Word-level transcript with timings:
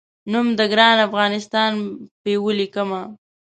نوم 0.31 0.47
د 0.59 0.61
ګران 0.71 0.97
افغانستان 1.07 1.71
په 2.21 2.31
ولیکمه 2.45 3.01